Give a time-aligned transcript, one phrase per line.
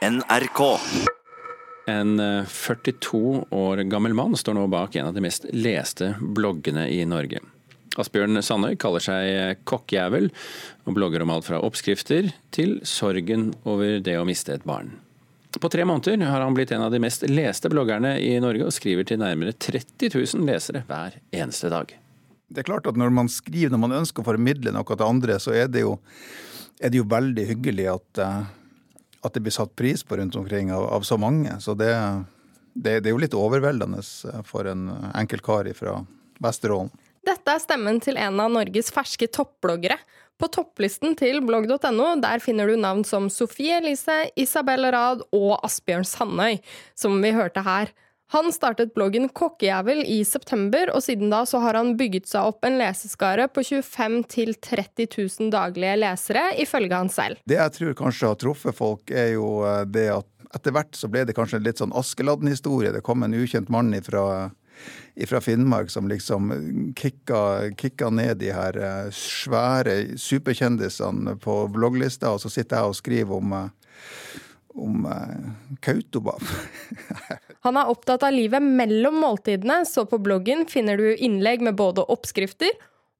[0.00, 0.80] NRK.
[1.86, 6.86] En eh, 42 år gammel mann står nå bak en av de mest leste bloggene
[6.88, 7.42] i Norge.
[8.00, 10.30] Asbjørn Sandøy kaller seg kokkjævel,
[10.88, 14.94] og blogger om alt fra oppskrifter til sorgen over det å miste et barn.
[15.60, 18.72] På tre måneder har han blitt en av de mest leste bloggerne i Norge, og
[18.72, 21.92] skriver til nærmere 30 000 lesere hver eneste dag.
[22.48, 25.36] Det er klart at når man skriver, når man ønsker å formidle noe til andre,
[25.42, 25.98] så er det jo,
[26.80, 28.56] er det jo veldig hyggelig at, eh,
[29.20, 31.52] at det blir satt pris på rundt omkring av, av så mange.
[31.60, 31.92] Så det,
[32.72, 34.02] det, det, er jo litt overveldende
[34.48, 36.00] for en enkel kar fra
[36.40, 36.92] Vesterålen.
[37.26, 39.98] Dette er stemmen til en av Norges ferske toppbloggere.
[40.40, 46.06] På topplisten til blogg.no der finner du navn som Sofie Elise, Isabel Rad og Asbjørn
[46.08, 46.56] Sandøy,
[46.96, 47.92] som vi hørte her.
[48.30, 52.66] Han startet bloggen Kokkejævel i september, og siden da så har han bygget seg opp
[52.66, 55.08] en leseskare på 25 000-30
[55.40, 57.40] 000 daglige lesere, ifølge han selv.
[57.50, 61.10] Det jeg tror kanskje har truffet folk, er jo eh, det at etter hvert så
[61.10, 62.94] ble det kanskje en litt sånn Askeladden-historie.
[62.94, 64.50] Det kom en ukjent mann ifra
[65.26, 72.40] fra Finnmark som liksom kicka, kicka ned de her eh, svære superkjendisene på blogglista, og
[72.40, 74.38] så sitter jeg og skriver om, eh,
[74.74, 76.58] om uh, Kautokeino.
[77.66, 82.06] Han er opptatt av livet mellom måltidene, så på bloggen finner du innlegg med både
[82.08, 82.72] oppskrifter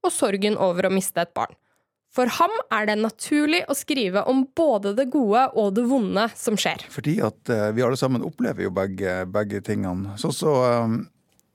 [0.05, 1.53] og sorgen over å miste et barn.
[2.11, 6.57] For ham er det naturlig å skrive om både det gode og det vonde som
[6.59, 6.83] skjer.
[6.91, 10.17] Fordi at uh, vi alle sammen opplever jo begge, begge tingene.
[10.19, 10.97] Sånn så, så um,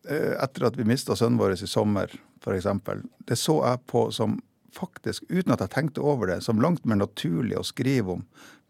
[0.10, 2.12] Eh, etter at vi mista sønnen vår i sommer,
[2.44, 2.68] f.eks.
[3.26, 4.38] Det så jeg på som
[4.76, 8.26] faktisk, uten at jeg tenkte over det, som langt mer naturlig å skrive om.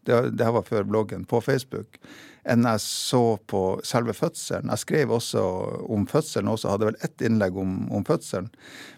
[0.06, 1.98] Det, her var før bloggen, på Facebook,
[2.46, 4.70] enn jeg så på selve fødselen.
[4.70, 5.42] Jeg skrev også
[5.92, 8.52] om fødselen også, hadde vel ett innlegg om, om fødselen.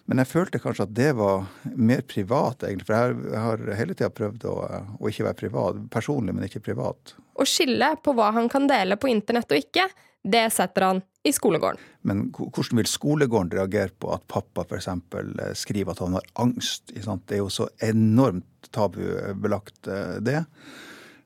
[0.09, 2.89] Men jeg følte kanskje at det var mer privat, egentlig.
[2.91, 4.59] For jeg, har hele tida prøvd å,
[5.01, 5.81] å ikke være privat.
[5.93, 7.15] Personlig, men ikke privat.
[7.39, 9.89] Å skille på hva han kan dele på internett og ikke,
[10.29, 11.81] det setter han i skolegården.
[12.09, 14.89] Men hvordan vil skolegården reagere på at pappa f.eks.
[14.89, 16.93] Eh, skriver at han har angst?
[16.93, 20.43] Det er jo så enormt tabubelagt, eh, det.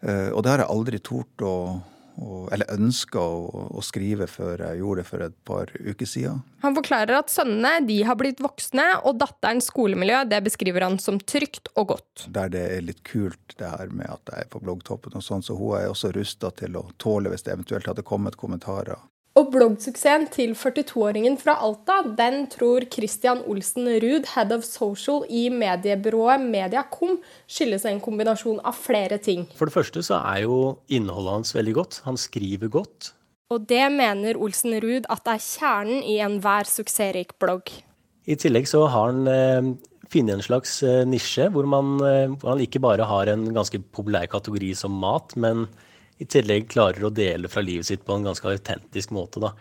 [0.03, 1.55] Eh, og det har jeg aldri tort å
[2.53, 6.43] eller ønska å, å, skrive før jeg gjorde det for et par uker siden.
[6.63, 11.17] Han forklarer at sønnene de har blitt voksne, og datterens skolemiljø det beskriver han som
[11.19, 12.27] trygt og godt.
[12.35, 15.45] Der det er litt kult det her med at jeg er på bloggtoppen og sånn,
[15.45, 19.01] så hun er også rusta til å tåle hvis det eventuelt hadde kommet kommentarer
[19.39, 25.47] og bloggsuksessen til 42-åringen fra Alta den tror Christian Olsen Ruud, head of social i
[25.49, 27.17] mediebyrået Mediacom,
[27.49, 29.47] skyldes en kombinasjon av flere ting.
[29.57, 30.59] For det første så er jo
[30.93, 32.01] innholdet hans veldig godt.
[32.05, 33.15] Han skriver godt.
[33.53, 37.73] Og det mener Olsen Ruud at er kjernen i enhver suksessrik blogg.
[38.29, 39.73] I tillegg så har han eh,
[40.13, 43.81] funnet en slags eh, nisje hvor, man, eh, hvor han ikke bare har en ganske
[43.97, 45.67] populær kategori som mat, men
[46.23, 49.43] i tillegg klarer å dele fra livet sitt på en ganske autentisk måte.
[49.43, 49.53] da.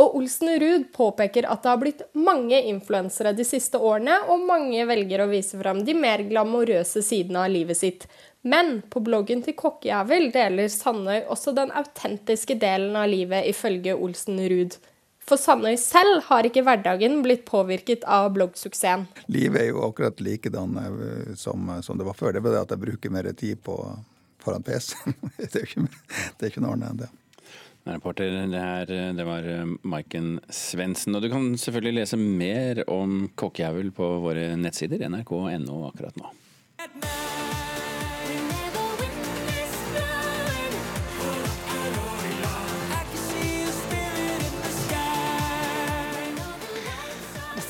[0.00, 4.84] Og Olsen Ruud påpeker at det har blitt mange influensere de siste årene, og mange
[4.88, 8.06] velger å vise fram de mer glamorøse sidene av livet sitt.
[8.40, 14.40] Men på bloggen til Kokkejævel deler Sandøy også den autentiske delen av livet, ifølge Olsen
[14.40, 14.78] Ruud.
[15.20, 19.04] For Sandøy selv har ikke hverdagen blitt påvirket av bloggsuksessen.
[19.28, 22.32] Livet er jo akkurat likedan eh, som, som det var før.
[22.32, 23.76] Det er bare at jeg bruker mer tid på
[24.44, 25.16] foran PC-en.
[25.38, 25.86] det, er ikke,
[26.36, 27.10] det er ikke noe annet enn det.
[27.90, 31.16] Reporter, det, her, det var eh, Maiken Svendsen.
[31.16, 36.36] Og du kan selvfølgelig lese mer om kokkejævel på våre nettsider, nrk.no akkurat nå.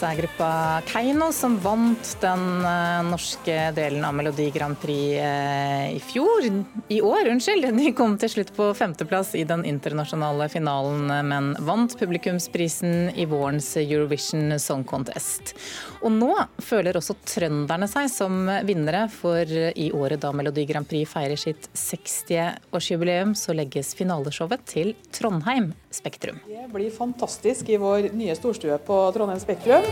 [0.06, 0.50] Er gruppa
[0.88, 6.46] Keiino som vant den eh, norske delen av Melodi Grand Prix eh, i fjor.
[6.88, 7.68] I år, unnskyld.
[7.76, 13.68] De kom til slutt på femteplass i den internasjonale finalen, men vant publikumsprisen i vårens
[13.80, 15.54] Eurovision Song Contest.
[16.00, 16.32] Og nå
[16.64, 21.68] føler også trønderne seg som vinnere, for i året da Melodi Grand Prix feirer sitt
[21.76, 26.41] 60-årsjubileum, så legges finaleshowet til Trondheim Spektrum.
[26.48, 29.90] Det blir fantastisk i vår nye storstue på Trondheim Spektrum.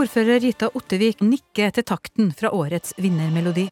[0.00, 3.66] Ordfører Rita Ottevik nikker til takten fra årets vinnermelodi.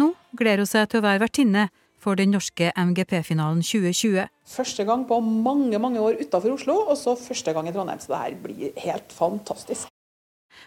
[0.00, 1.66] Nå gleder hun seg til å være vertinne
[2.00, 4.30] for den norske MGP-finalen 2020.
[4.48, 8.00] Første gang på mange mange år utafor Oslo, og så første gang i Trondheim.
[8.00, 9.90] Så det her blir helt fantastisk.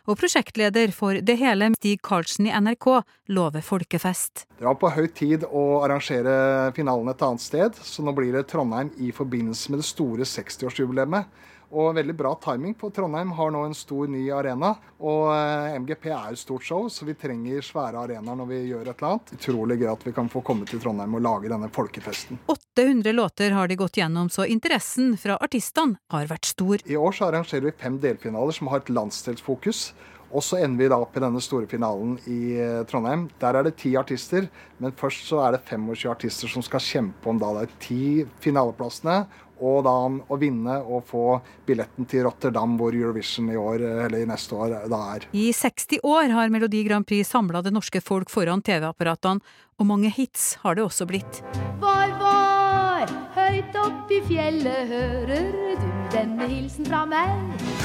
[0.10, 2.88] Og prosjektleder for det hele, Stig Karlsen i NRK,
[3.34, 4.46] lover folkefest.
[4.58, 8.48] Det var på høy tid å arrangere finalen et annet sted, så nå blir det
[8.52, 11.26] Trondheim i forbindelse med det store 60-årsjubileet.
[11.72, 14.74] Og veldig bra timing, på Trondheim har nå en stor ny arena.
[15.00, 18.84] Og eh, MGP er et stort show, så vi trenger svære arenaer når vi gjør
[18.92, 19.34] et eller annet.
[19.38, 22.42] Utrolig gøy at vi kan få komme til Trondheim og lage denne folkefesten.
[22.52, 26.84] 800 låter har de gått gjennom, så interessen fra artistene har vært stor.
[26.84, 29.92] I år så arrangerer vi fem delfinaler som har et landsdelsfokus.
[30.32, 33.26] Og så ender vi da opp i denne store finalen i eh, Trondheim.
[33.42, 34.48] Der er det ti artister,
[34.80, 38.04] men først så er det 25 artister som skal kjempe om da de ti
[38.44, 39.26] finaleplassene
[39.62, 41.26] og da å vinne og få
[41.68, 45.28] billetten til Rotterdam, hvor Eurovision i år, eller i neste år da er.
[45.38, 49.42] I 60 år har Melodi Grand Prix samla det norske folk foran TV-apparatene,
[49.82, 51.42] og mange hits har det også blitt.
[51.82, 57.81] Var, var, høyt opp i fjellet hører du denne hilsen fra meg?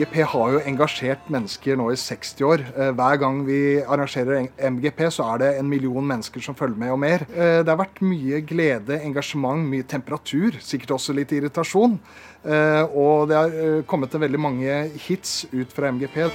[0.00, 2.62] MGP har jo engasjert mennesker nå i 60 år.
[2.72, 6.94] Eh, Hver gang vi arrangerer MGP, så er det en million mennesker som følger med
[6.94, 7.26] og mer.
[7.36, 11.98] Eh, Det har vært mye glede, engasjement, mye temperatur, sikkert også litt irritasjon.
[12.46, 16.30] Eh, Og det har kommet til veldig mange hits ut fra MGP.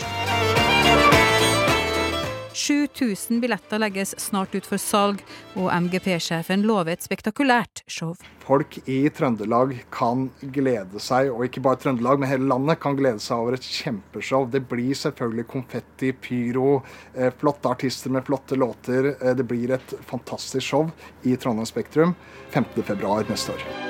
[2.55, 5.21] 7000 billetter legges snart ut for salg,
[5.59, 8.15] og MGP-sjefen lover et spektakulært show.
[8.45, 13.19] Folk i Trøndelag kan glede seg, og ikke bare Trøndelag, men hele landet kan glede
[13.23, 14.47] seg over et kjempeshow.
[14.49, 16.83] Det blir selvfølgelig konfetti, pyro,
[17.15, 19.15] eh, flotte artister med flotte låter.
[19.21, 20.91] Eh, Det blir et fantastisk show
[21.23, 22.15] i Trondheim Spektrum
[22.53, 23.84] 15.2 neste år.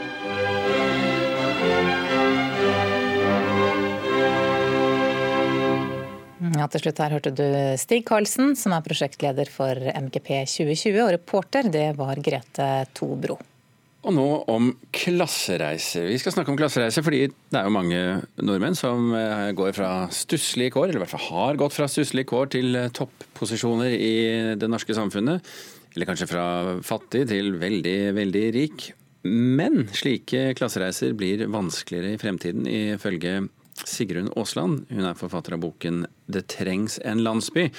[6.56, 7.44] Ja, til slutt her hørte du
[7.80, 13.36] Stig Karlsen, som er prosjektleder for MGP 2020, og reporter det var Grete Tobro.
[14.06, 16.04] Og nå om klassereise.
[16.06, 18.02] Vi skal snakke om klassereise fordi det er jo mange
[18.38, 22.30] nordmenn som eh, går fra stusslige kår, eller i hvert fall har gått fra stusslige
[22.30, 24.16] kår til eh, topposisjoner i
[24.62, 25.51] det norske samfunnet.
[25.96, 26.46] Eller kanskje fra
[26.86, 28.88] fattig til veldig, veldig rik.
[29.25, 33.40] Men slike klassereiser blir vanskeligere i fremtiden, ifølge
[33.83, 34.86] Sigrun Aasland.
[34.89, 37.72] Hun er forfatter av boken 'Det trengs en landsby'.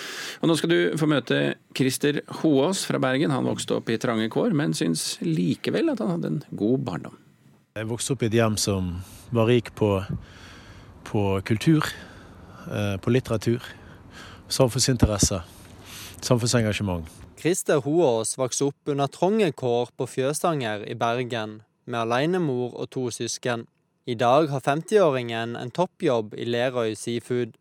[0.43, 3.31] Og nå skal du få møte Christer Hoås fra Bergen.
[3.31, 7.16] Han vokste opp i trange kår, men syns likevel at han hadde en god barndom.
[7.76, 9.02] Jeg vokste opp i et hjem som
[9.32, 10.04] var rik på,
[11.04, 11.84] på kultur,
[12.70, 13.62] eh, på litteratur,
[14.48, 15.43] samfunnsinteresse,
[16.20, 17.04] samfunnsengasjement.
[17.37, 23.10] Christer Hoås vokste opp under trange kår på Fjøsanger i Bergen, med alenemor og to
[23.10, 23.66] søsken.
[24.06, 27.56] I dag har 50-åringen en toppjobb i Lerøy Seafood.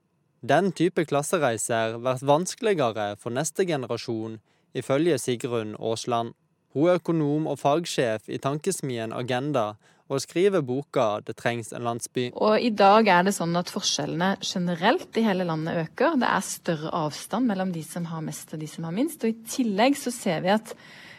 [0.45, 4.35] Den type klassereiser blir vanskeligere for neste generasjon,
[4.77, 6.35] ifølge Sigrun Aasland.
[6.75, 9.71] Hun er økonom og fagsjef i tankesmien Agenda,
[10.05, 12.29] og skriver boka 'Det trengs en landsby'.
[12.35, 16.13] Og i dag er det sånn at forskjellene generelt i hele landet øker.
[16.13, 19.23] Det er større avstand mellom de som har mest og de som har minst.
[19.23, 20.75] Og i tillegg så ser vi at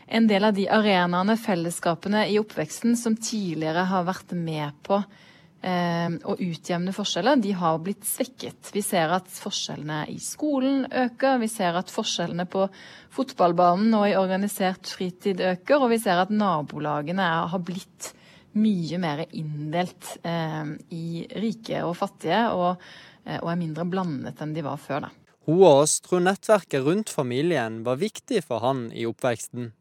[0.07, 5.01] en del av de arenaene, fellesskapene i oppveksten som tidligere har vært med på
[5.67, 8.71] eh, å utjevne forskjeller, de har blitt svekket.
[8.75, 12.69] Vi ser at forskjellene i skolen øker, vi ser at forskjellene på
[13.17, 18.13] fotballbanen og i organisert fritid øker, og vi ser at nabolagene er, har blitt
[18.57, 22.85] mye mer inndelt eh, i rike og fattige, og,
[23.27, 25.09] eh, og er mindre blandet enn de var før.
[25.09, 25.11] da.
[25.47, 29.75] oss tror nettverket rundt familien var viktig for han i oppveksten.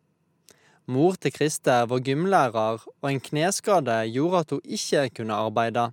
[0.85, 5.87] Mor til Christer var gymlærer, og en kneskade gjorde at hun ikke kunne arbeide.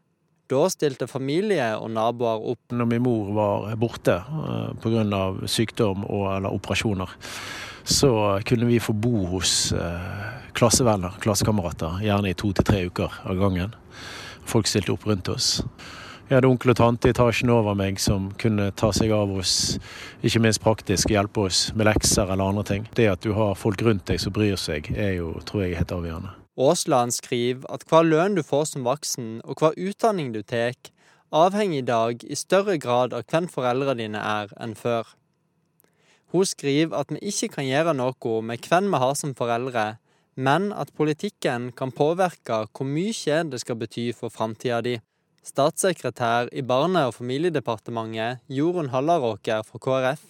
[0.53, 2.75] Da stilte familie og naboer opp.
[2.77, 4.19] Når min mor var borte
[4.83, 5.23] pga.
[5.49, 7.09] sykdom og, eller operasjoner,
[7.85, 10.13] så kunne vi få bo hos eh,
[10.53, 13.73] klassevenner, klassekamerater, gjerne i to til tre uker av gangen.
[14.45, 15.63] Folk stilte opp rundt oss.
[16.33, 19.75] Jeg hadde onkel og tante i etasjen over meg som kunne ta seg av oss,
[20.25, 22.87] ikke minst praktisk hjelpe oss med lekser eller andre ting.
[22.97, 25.93] Det at du har folk rundt deg som bryr seg, er jo, tror jeg, helt
[25.93, 26.33] avgjørende.
[26.57, 30.73] Aasland skriver at hva lønn du får som voksen, og hva utdanning du tar,
[31.37, 35.13] avhenger i dag i større grad av hvem foreldrene dine er enn før.
[36.33, 39.89] Hun skriver at vi ikke kan gjøre noe med hvem vi har som foreldre,
[40.41, 44.97] men at politikken kan påvirke hvor mye det skal bety for framtida di.
[45.43, 50.21] Statssekretær i Barne- og familiedepartementet, Jorunn Hallaråker fra KrF,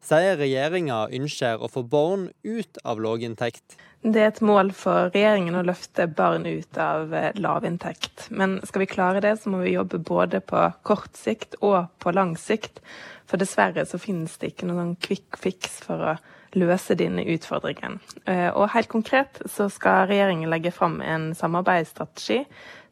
[0.00, 3.76] sier regjeringa ønsker å få barn ut av låginntekt.
[4.04, 8.26] Det er et mål for regjeringen å løfte barn ut av eh, lavinntekt.
[8.28, 12.12] Men skal vi klare det, så må vi jobbe både på kort sikt og på
[12.12, 12.82] lang sikt.
[13.24, 16.12] For dessverre så finnes det ikke noen quick fix for å
[16.54, 17.96] løse denne utfordringen.
[18.28, 22.42] Eh, Og helt konkret så skal regjeringen legge fram en samarbeidsstrategi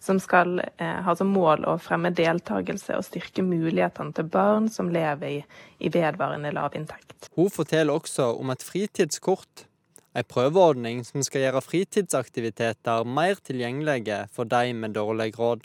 [0.02, 4.88] som skal eh, ha som mål å fremme deltakelse og styrke mulighetene til barn som
[4.90, 5.44] lever i,
[5.78, 7.28] i vedvarende lavinntekt.
[7.36, 9.68] Hun forteller også om et fritidskort.
[10.12, 15.64] En prøveordning som skal gjøre fritidsaktiviteter mer tilgjengelige for de med dårlig råd.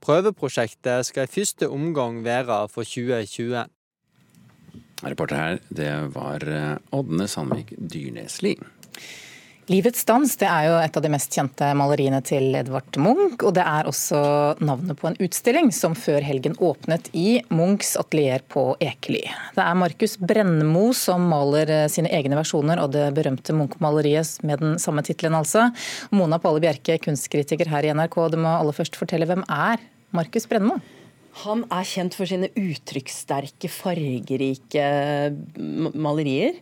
[0.00, 3.66] Prøveprosjektet skal i første omgang være for 2020.
[5.00, 8.54] Reporter her, det var eh, Ådne Sandvik Dyrnesli.
[9.70, 13.44] Livets dans det er jo et av de mest kjente maleriene til Edvard Munch.
[13.46, 14.18] Og det er også
[14.66, 19.22] navnet på en utstilling som før helgen åpnet i Munchs atelier på Ekely.
[19.54, 24.58] Det er Markus Brennmo som maler eh, sine egne versjoner av det berømte Munch-maleriet med
[24.58, 25.68] den samme tittelen, altså.
[26.10, 29.78] Mona Palle Bjerke, kunstkritiker her i NRK, du må aller først fortelle hvem er
[30.10, 30.80] Markus Brennmo?
[31.44, 34.82] Han er kjent for sine uttrykkssterke, fargerike
[35.94, 36.56] malerier.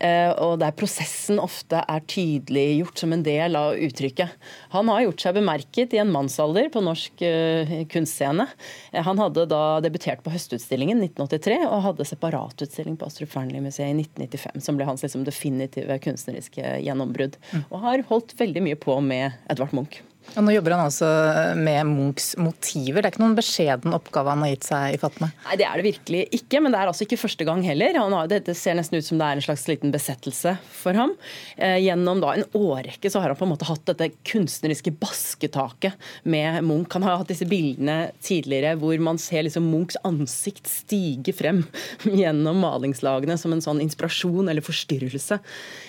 [0.00, 4.32] eh, Og der prosessen ofte er tydeliggjort som en del av uttrykket.
[4.72, 8.48] Han har gjort seg bemerket i en mannsalder på norsk eh, kunstscene.
[8.92, 14.00] Eh, Han hadde da debutert på Høstutstillingen 1983 og hadde separatutstilling på Astrup Fearnley-museet i
[14.06, 17.36] 1995, som ble hans liksom definitive kunstneriske gjennombrudd.
[17.70, 20.00] Og har holdt veldig mye på med Edvard Munch.
[20.34, 21.08] Og nå jobber han altså
[21.54, 22.98] med Munchs motiver.
[22.98, 25.20] Det er ikke noen beskjeden oppgave han har gitt seg i fatt?
[25.22, 27.98] Nei, det er det virkelig ikke, men det er altså ikke første gang heller.
[28.00, 31.14] Har, det ser nesten ut som det er en slags liten besettelse for ham.
[31.54, 35.94] Eh, gjennom da en årrekke så har han på en måte hatt dette kunstneriske basketaket
[36.26, 36.90] med Munch.
[36.96, 41.62] Han har hatt disse bildene tidligere hvor man ser liksom Munchs ansikt stige frem
[42.24, 45.38] gjennom malingslagene som en sånn inspirasjon eller forstyrrelse.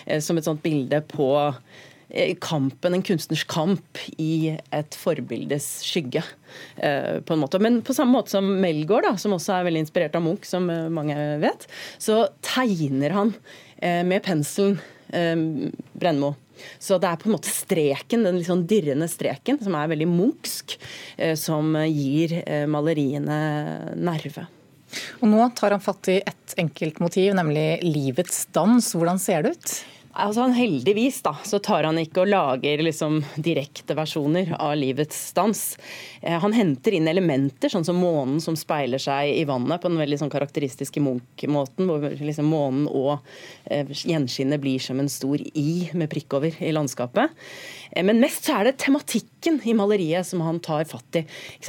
[0.05, 1.91] Eh, som et sånt bilde på eh,
[2.43, 6.23] kampen, en kunstners kamp i et forbildes skygge.
[6.77, 7.59] eh, på en måte.
[7.59, 10.69] Men på samme måte som Melgaard, da, som også er veldig inspirert av Munch, som
[10.71, 11.67] eh, mange vet,
[12.01, 13.33] så tegner han
[13.77, 14.79] eh, med penselen
[15.11, 16.35] eh, Brennmo.
[16.79, 20.07] Så det er på en måte streken, den litt sånn dirrende streken, som er veldig
[20.07, 20.77] munksk,
[21.17, 24.47] eh, som gir eh, maleriene nerve.
[25.19, 28.93] Og nå tar han fatt i ett enkelt motiv, nemlig livets dans.
[28.95, 29.73] Hvordan ser det ut?
[30.15, 35.63] Altså Heldigvis da, så tar han ikke og lager liksom direkte versjoner av livets dans.
[36.21, 39.99] Eh, Han henter inn elementer, sånn som månen som speiler seg i vannet på den
[39.99, 43.17] veldig sånn karakteristiske Munch-måten, hvor liksom månen og
[43.65, 47.35] eh, gjenskinnet blir som en stor I med prikk over i landskapet.
[47.91, 51.25] Eh, Men mest så er det tematikken i maleriet som han tar fatt i.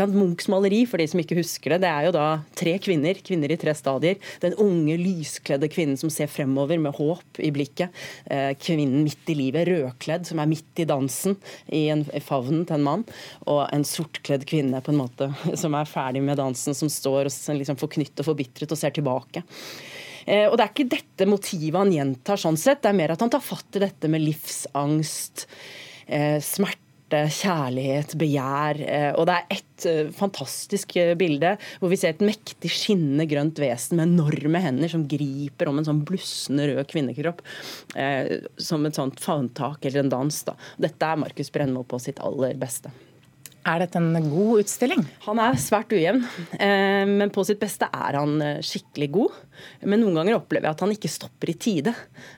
[0.06, 3.52] Munchs maleri, for de som ikke husker det, det er jo da tre kvinner, kvinner
[3.52, 4.16] i tre stadier.
[4.40, 7.90] Den unge, lyskledde kvinnen som ser fremover med håp i blikket.
[8.30, 11.36] Eh, Kvinnen midt i livet, rødkledd, som er midt i dansen
[11.72, 13.04] i en favnen til en mann.
[13.46, 15.28] Og en sortkledd kvinne på en måte
[15.60, 19.42] som er ferdig med dansen, som står og liksom forknytt og forbitret og ser tilbake.
[20.26, 22.82] Eh, Og Det er ikke dette motivet han gjentar, sånn sett.
[22.82, 25.46] det er mer at han tar fatt i dette med livsangst,
[26.42, 26.82] smerte,
[27.30, 28.80] kjærlighet, begjær.
[28.82, 33.28] eh, Og det er ett eh, fantastisk eh, bilde hvor vi ser et mektig skinnende
[33.30, 37.42] grønt vesen med enorme hender som griper om en sånn blussende rød kvinnekropp.
[37.94, 40.42] eh, Som et sånt favntak eller en dans.
[40.44, 40.56] da.
[40.78, 42.90] Dette er Markus Brennmo på sitt aller beste.
[43.66, 45.00] Er dette en god utstilling?
[45.24, 46.20] Han er svært ujevn,
[46.54, 49.40] eh, men på sitt beste er han eh, skikkelig god.
[49.82, 51.94] Men noen ganger opplever jeg at han ikke stopper i tide.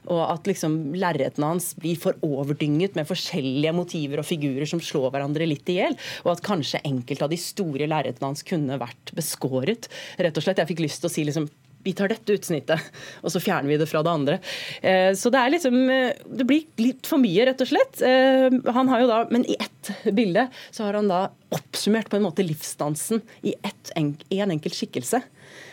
[0.08, 5.12] Og at liksom lerretene hans blir for overdynget med forskjellige motiver og figurer som slår
[5.12, 5.98] hverandre litt i hjel.
[6.24, 9.90] Og at kanskje enkelte av de store lerretene hans kunne vært beskåret.
[10.16, 10.62] Rett og slett.
[10.64, 11.50] Jeg fikk lyst til å si liksom
[11.86, 12.88] vi tar dette utsnittet,
[13.22, 14.38] og så fjerner vi det fra det andre.
[14.82, 18.02] Eh, Så det er liksom eh, Det blir litt for mye, rett og slett.
[18.02, 22.18] Eh, Han har jo da, Men i ett bilde så har han da oppsummert på
[22.18, 25.22] en måte livsdansen i én en, en enkelt skikkelse.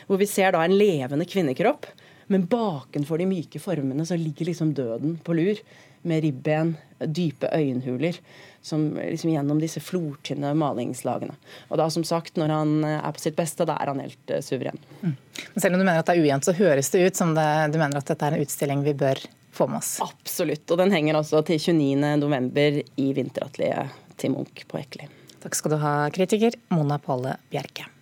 [0.08, 1.88] Hvor vi ser da en levende kvinnekropp,
[2.28, 5.62] men bakenfor de myke formene så ligger liksom døden på lur.
[6.06, 8.18] Med ribben, dype øyenhuler,
[8.62, 11.34] som liksom gjennom disse flortynne malingslagene.
[11.70, 14.34] Og da som sagt, når han eh, er på sitt beste, da er han helt
[14.34, 14.78] uh, suveren.
[15.02, 17.48] Men selv om du mener at det er ujevnt, så høres det ut som det,
[17.74, 19.22] du mener at dette er en utstilling vi bør
[19.56, 19.96] få med oss.
[20.06, 20.70] Absolutt.
[20.70, 21.98] Og den henger også til 29.
[22.22, 25.10] november i vinteratelieret til Munch på Ekeli.
[25.42, 27.95] Takk skal du ha, kritiker Mona Palle Bjerke.